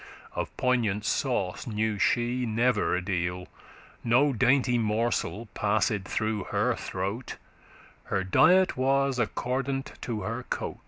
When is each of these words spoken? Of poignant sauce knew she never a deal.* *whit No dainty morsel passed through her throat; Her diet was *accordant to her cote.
Of 0.33 0.49
poignant 0.57 1.05
sauce 1.05 1.67
knew 1.67 1.99
she 1.99 2.43
never 2.47 2.95
a 2.95 3.03
deal.* 3.05 3.41
*whit 3.41 3.47
No 4.03 4.33
dainty 4.33 4.79
morsel 4.79 5.45
passed 5.53 5.93
through 6.05 6.45
her 6.45 6.73
throat; 6.75 7.35
Her 8.05 8.23
diet 8.23 8.75
was 8.75 9.19
*accordant 9.19 9.93
to 10.01 10.21
her 10.21 10.41
cote. 10.49 10.79